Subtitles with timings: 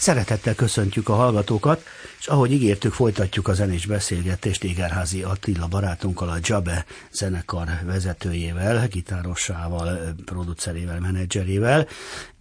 [0.00, 1.84] Szeretettel köszöntjük a hallgatókat,
[2.18, 10.14] és ahogy ígértük, folytatjuk a zenés beszélgetést Égerházi Attila barátunkkal, a Jabe zenekar vezetőjével, gitárosával,
[10.24, 11.86] producerével, menedzserével,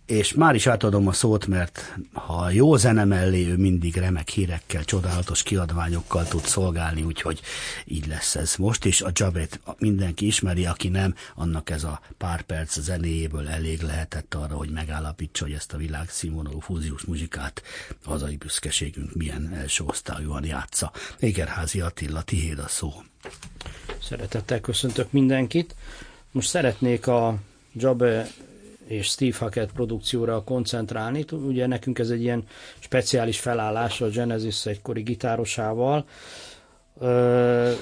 [0.09, 4.83] és már is átadom a szót, mert ha jó zene mellé, ő mindig remek hírekkel,
[4.83, 7.41] csodálatos kiadványokkal tud szolgálni, úgyhogy
[7.85, 12.41] így lesz ez most, és a Jabet mindenki ismeri, aki nem, annak ez a pár
[12.41, 17.61] perc zenéjéből elég lehetett arra, hogy megállapítsa, hogy ezt a világ színvonalú fúziós muzsikát
[18.03, 20.91] hazai büszkeségünk milyen első osztályúan játsza.
[21.19, 22.93] Égerházi Attila, tiéd a szó.
[24.03, 25.75] Szeretettel köszöntök mindenkit.
[26.31, 27.35] Most szeretnék a
[27.73, 28.27] Jabe
[28.89, 31.25] és Steve Hackett produkcióra koncentrálni.
[31.31, 32.43] Ugye nekünk ez egy ilyen
[32.79, 36.05] speciális felállás a Genesis egykori gitárosával.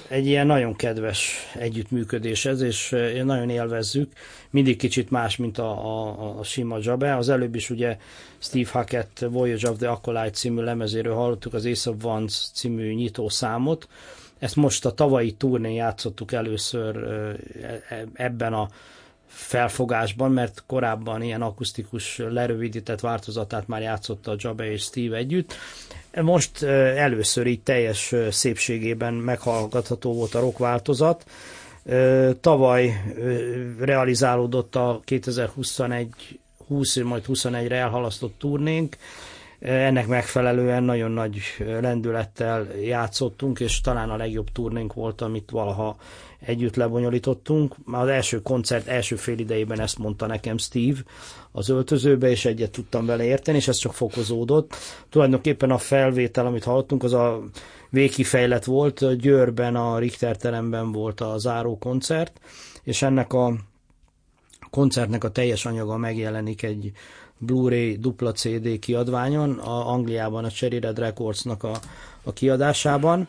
[0.07, 4.11] Egy ilyen nagyon kedves együttműködés ez, és nagyon élvezzük.
[4.49, 7.15] Mindig kicsit más, mint a, a, a sima Jabe.
[7.15, 7.97] Az előbb is ugye
[8.37, 13.29] Steve Hackett Voyage of the Acolyte című lemezéről hallottuk az Ace of Wands című nyitó
[13.29, 13.87] számot.
[14.39, 17.35] Ezt most a tavalyi turnén játszottuk először e,
[17.89, 18.69] e, ebben a
[19.27, 25.53] felfogásban, mert korábban ilyen akusztikus lerövidített változatát már játszotta a Jabe és Steve együtt.
[26.21, 31.25] Most először így teljes szépségében meghallgatható volt a rock változat.
[32.41, 33.03] Tavaly
[33.79, 36.09] realizálódott a 2021
[36.67, 38.97] 20, majd 21-re elhalasztott turnénk,
[39.59, 45.97] ennek megfelelően nagyon nagy lendülettel játszottunk, és talán a legjobb turnénk volt, amit valaha
[46.39, 47.75] együtt lebonyolítottunk.
[47.91, 50.99] Az első koncert első fél idejében ezt mondta nekem Steve
[51.51, 54.75] az öltözőbe, és egyet tudtam vele érteni, és ez csak fokozódott.
[55.09, 57.43] Tulajdonképpen a felvétel, amit hallottunk, az a
[57.89, 62.39] végkifejlet volt, Győrben, a Richter teremben volt a záró koncert,
[62.83, 63.55] és ennek a
[64.69, 66.91] koncertnek a teljes anyaga megjelenik egy
[67.37, 71.79] Blu-ray dupla CD kiadványon, a Angliában a Cherry Red Recordsnak a,
[72.23, 73.27] a kiadásában.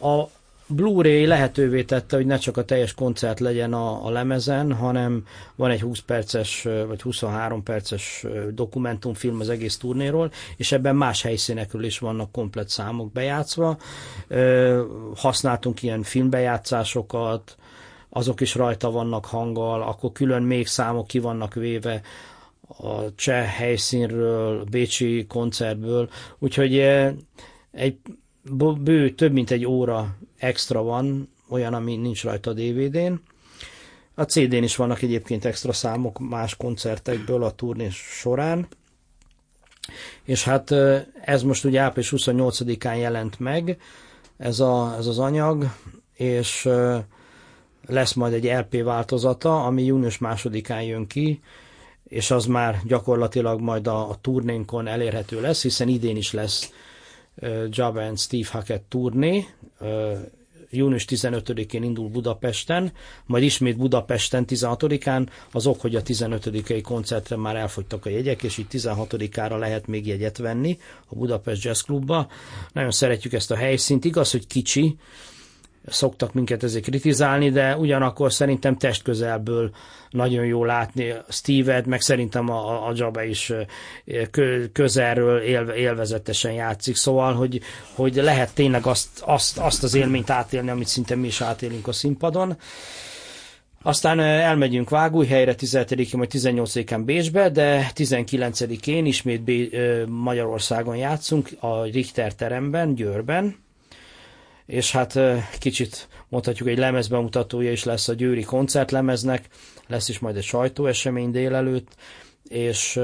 [0.00, 0.22] A
[0.68, 5.70] Blu-ray lehetővé tette, hogy ne csak a teljes koncert legyen a, a lemezen, hanem van
[5.70, 11.98] egy 20 perces vagy 23 perces dokumentumfilm az egész turnéról, és ebben más helyszínekről is
[11.98, 13.76] vannak komplet számok bejátszva.
[15.16, 17.56] Használtunk ilyen filmbejátszásokat,
[18.08, 22.00] azok is rajta vannak hanggal, akkor külön még számok ki vannak véve
[22.66, 26.78] a cseh helyszínről, bécsi koncertből, úgyhogy
[27.70, 27.98] egy
[28.78, 33.12] bő, több mint egy óra extra van, olyan, ami nincs rajta a DVD-n.
[34.14, 38.66] A CD-n is vannak egyébként extra számok más koncertekből a turné során.
[40.22, 40.74] És hát
[41.20, 43.78] ez most ugye április 28-án jelent meg,
[44.36, 45.64] ez, a, ez az anyag,
[46.14, 46.68] és
[47.86, 51.40] lesz majd egy LP változata, ami június másodikán jön ki,
[52.08, 56.72] és az már gyakorlatilag majd a, a turnénkon elérhető lesz, hiszen idén is lesz
[57.70, 59.46] Java and Steve Hackett turné,
[60.70, 62.92] június 15-én indul Budapesten,
[63.26, 68.58] majd ismét Budapesten 16-án, az ok, hogy a 15-i koncertre már elfogytak a jegyek, és
[68.58, 72.28] így 16-ára lehet még jegyet venni a Budapest Jazz Clubba.
[72.72, 74.96] Nagyon szeretjük ezt a helyszínt, igaz, hogy kicsi,
[75.88, 79.70] szoktak minket ezért kritizálni, de ugyanakkor szerintem testközelből
[80.10, 83.52] nagyon jó látni Steve-et, meg szerintem a, a Jabba is
[84.72, 87.60] közelről élve, élvezetesen játszik, szóval, hogy,
[87.94, 91.92] hogy lehet tényleg azt, azt, azt az élményt átélni, amit szinte mi is átélünk a
[91.92, 92.56] színpadon.
[93.82, 99.76] Aztán elmegyünk Vágújhelyre 17-én vagy 18-án Bécsbe, de 19-én ismét B-
[100.08, 103.56] Magyarországon játszunk a Richter teremben, Győrben,
[104.66, 105.18] és hát
[105.58, 109.48] kicsit mondhatjuk, egy lemezbemutatója is lesz a győri koncertlemeznek,
[109.86, 111.94] lesz is majd egy sajtóesemény délelőtt,
[112.48, 113.00] és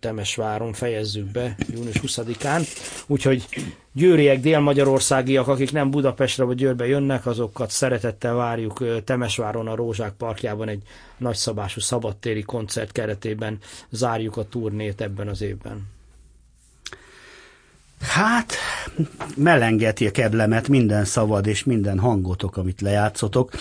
[0.00, 2.66] Temesváron fejezzük be június 20-án,
[3.06, 3.46] úgyhogy
[3.92, 10.68] győriek, délmagyarországiak, akik nem Budapestre vagy Győrbe jönnek, azokat szeretettel várjuk Temesváron a Rózsák parkjában
[10.68, 10.82] egy
[11.16, 13.58] nagyszabású szabadtéri koncert keretében
[13.90, 15.95] zárjuk a turnét ebben az évben.
[18.00, 18.52] Hát,
[19.36, 23.52] melengeti a kedlemet minden szavad és minden hangotok, amit lejátszotok,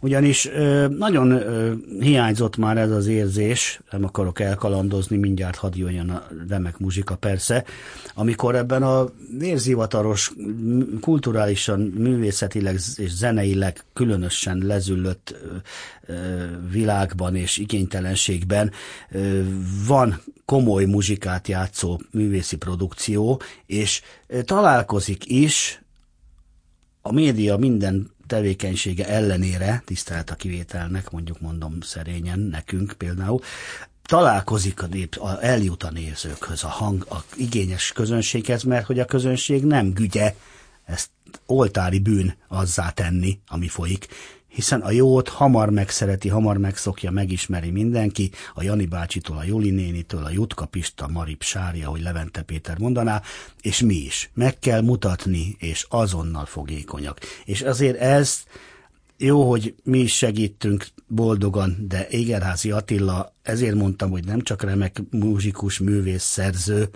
[0.00, 6.10] ugyanis ö, nagyon ö, hiányzott már ez az érzés, nem akarok elkalandozni, mindjárt hadd jöjjön
[6.10, 7.64] a remek muzsika persze,
[8.14, 9.08] amikor ebben a
[9.38, 10.32] vérzivataros,
[11.00, 15.34] kulturálisan, művészetileg és zeneileg különösen lezüllött
[16.06, 16.14] ö,
[16.70, 18.72] világban és igénytelenségben
[19.86, 24.02] van komoly muzsikát játszó művészi produkció, és
[24.44, 25.82] találkozik is
[27.02, 33.40] a média minden tevékenysége ellenére, tisztelt a kivételnek, mondjuk mondom szerényen, nekünk például,
[34.06, 39.04] találkozik a nép, a, eljut a nézőkhöz, a hang, a igényes közönséghez, mert hogy a
[39.04, 40.34] közönség nem gügye
[40.84, 41.10] ezt
[41.46, 44.08] oltári bűn azzá tenni, ami folyik,
[44.54, 50.24] hiszen a jót hamar megszereti, hamar megszokja, megismeri mindenki, a Jani bácsitól, a Joli nénitől,
[50.24, 53.22] a Jutka Pista, Marip Sári, ahogy Levente Péter mondaná,
[53.60, 54.30] és mi is.
[54.34, 57.18] Meg kell mutatni, és azonnal fogékonyak.
[57.44, 58.42] És azért ez
[59.16, 65.02] jó, hogy mi is segítünk boldogan, de Égerházi Attila, ezért mondtam, hogy nem csak remek
[65.10, 66.88] muzsikus, művész, szerző,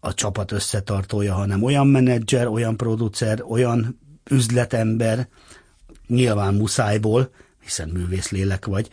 [0.00, 3.98] a csapat összetartója, hanem olyan menedzser, olyan producer, olyan
[4.30, 5.28] üzletember,
[6.06, 7.30] nyilván muszájból,
[7.62, 8.88] hiszen művész lélek vagy,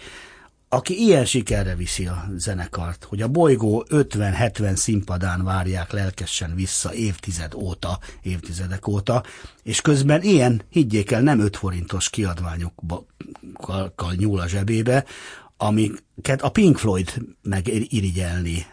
[0.70, 7.54] aki ilyen sikerre viszi a zenekart, hogy a bolygó 50-70 színpadán várják lelkesen vissza évtized
[7.54, 9.24] óta, évtizedek óta,
[9.64, 13.06] és közben ilyen, higgyék el, nem 5 forintos kiadványokkal
[14.16, 15.06] nyúl a zsebébe,
[15.58, 18.66] amiket a Pink Floyd megirigyelni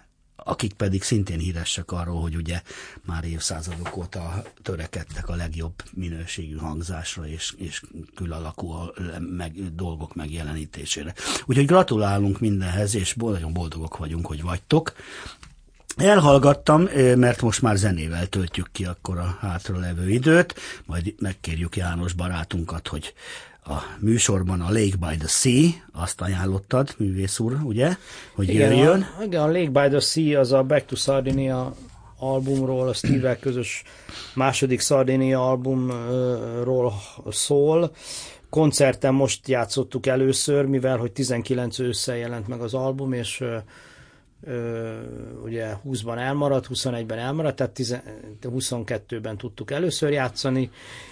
[0.44, 2.62] akik pedig szintén híresek arról, hogy ugye
[3.06, 7.82] már évszázadok óta törekedtek a legjobb minőségű hangzásra és, és
[8.14, 8.74] külalakú
[9.18, 11.14] meg, dolgok megjelenítésére.
[11.44, 14.92] Úgyhogy gratulálunk mindenhez, és nagyon boldogok vagyunk, hogy vagytok.
[15.96, 16.82] Elhallgattam,
[17.16, 20.54] mert most már zenével töltjük ki akkor a hátra levő időt,
[20.86, 23.14] majd megkérjük János barátunkat, hogy
[23.64, 27.96] a műsorban a Lake by the Sea, azt ajánlottad, művész úr, ugye,
[28.34, 29.06] hogy igen, jöjjön.
[29.18, 31.74] A, igen, a Lake by the Sea az a Back to Sardinia
[32.18, 33.82] albumról, a steve közös
[34.34, 36.92] második Sardinia albumról
[37.30, 37.90] szól.
[38.50, 43.44] Koncerten most játszottuk először, mivel hogy 19 ősszel jelent meg az album, és
[45.42, 48.00] ugye 20-ban elmaradt, 21-ben elmaradt, tehát 10,
[48.42, 50.70] 22-ben tudtuk először játszani,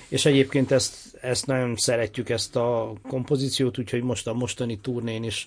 [0.09, 5.47] és egyébként ezt, ezt nagyon szeretjük, ezt a kompozíciót, úgyhogy most a mostani turnén is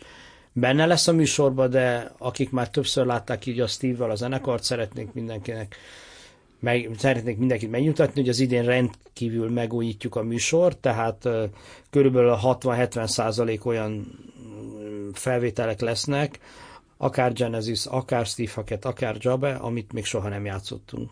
[0.54, 5.14] benne lesz a műsorban, de akik már többször látták így a Steve-vel a zenekart, szeretnénk
[5.14, 5.76] mindenkinek
[6.60, 11.30] meg, szeretnék mindenkit megnyugtatni, hogy az idén rendkívül megújítjuk a műsort, tehát
[11.90, 14.20] körülbelül 60-70 százalék olyan
[15.14, 16.40] felvételek lesznek,
[16.98, 21.12] akár Genesis, akár Steve Hackett, akár Jabbe, amit még soha nem játszottunk.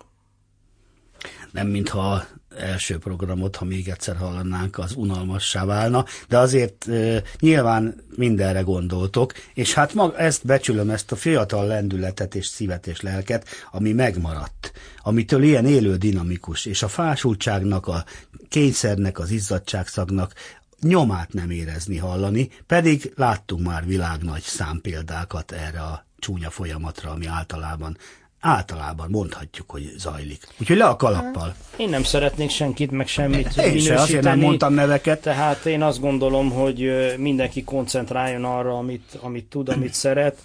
[1.51, 2.23] Nem mintha
[2.57, 9.33] első programot, ha még egyszer hallanánk, az unalmassá válna, de azért e, nyilván mindenre gondoltok,
[9.53, 14.71] és hát mag, ezt becsülöm, ezt a fiatal lendületet és szívet és lelket, ami megmaradt,
[15.03, 18.05] amitől ilyen élő dinamikus, és a fásultságnak, a
[18.49, 20.33] kényszernek, az izzadságszagnak
[20.81, 27.97] nyomát nem érezni, hallani, pedig láttunk már világnagy számpéldákat erre a csúnya folyamatra, ami általában
[28.41, 30.47] általában mondhatjuk, hogy zajlik.
[30.59, 31.55] Úgyhogy le a kalappal.
[31.77, 35.21] Én nem szeretnék senkit, meg semmit Én se, azért nem mondtam neveket.
[35.21, 40.37] Tehát én azt gondolom, hogy mindenki koncentráljon arra, amit, amit tud, amit szeret,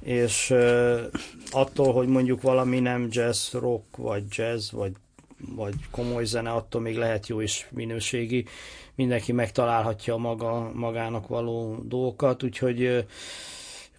[0.00, 0.54] és
[1.50, 4.92] attól, hogy mondjuk valami nem jazz, rock, vagy jazz, vagy,
[5.54, 8.46] vagy komoly zene, attól még lehet jó és minőségi
[8.94, 13.04] mindenki megtalálhatja maga, magának való dolgokat, úgyhogy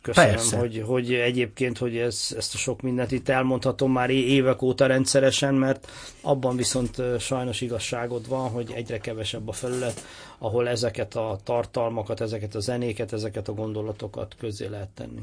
[0.01, 0.57] köszönöm, Persze.
[0.57, 5.53] hogy, hogy egyébként, hogy ez, ezt a sok mindent itt elmondhatom már évek óta rendszeresen,
[5.53, 10.01] mert abban viszont sajnos igazságod van, hogy egyre kevesebb a felület,
[10.37, 15.21] ahol ezeket a tartalmakat, ezeket a zenéket, ezeket a gondolatokat közé lehet tenni.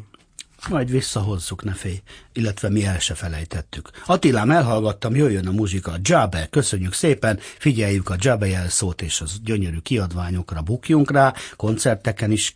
[0.69, 2.03] Majd visszahozzuk, ne félj,
[2.33, 3.91] illetve mi el se felejtettük.
[4.07, 9.79] Attilám, elhallgattam, jöjjön a muzsika, Jabe, köszönjük szépen, figyeljük a Jabe jelszót és az gyönyörű
[9.79, 10.63] kiadványokra.
[10.63, 12.55] Bukjunk rá, koncerteken is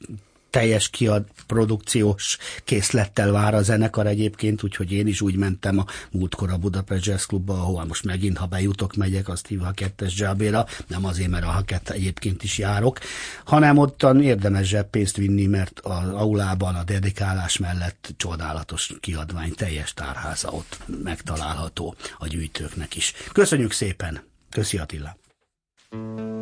[0.56, 6.50] teljes kiad produkciós készlettel vár a zenekar egyébként, úgyhogy én is úgy mentem a múltkor
[6.50, 10.66] a Budapest Jazz Clubba, ahol most megint, ha bejutok, megyek azt hívva a kettes zsábéra,
[10.86, 12.98] nem azért, mert a hakett egyébként is járok,
[13.44, 20.50] hanem ottan érdemes zseppénzt vinni, mert az aulában a dedikálás mellett csodálatos kiadvány, teljes tárháza
[20.50, 23.12] ott megtalálható a gyűjtőknek is.
[23.32, 24.22] Köszönjük szépen!
[24.50, 25.16] Köszi Attila!
[25.90, 26.35] thank you